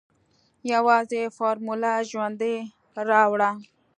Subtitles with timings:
[0.73, 2.57] يوازې فارموله ژوندۍ
[3.09, 3.51] راوړه.